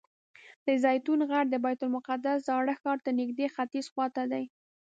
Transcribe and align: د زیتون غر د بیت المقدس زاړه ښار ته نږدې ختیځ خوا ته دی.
د 0.65 0.67
زیتون 0.83 1.19
غر 1.29 1.45
د 1.51 1.55
بیت 1.65 1.79
المقدس 1.85 2.37
زاړه 2.49 2.73
ښار 2.81 2.97
ته 3.05 3.11
نږدې 3.19 3.45
ختیځ 3.55 3.85
خوا 3.93 4.07
ته 4.15 4.23
دی. 4.31 4.45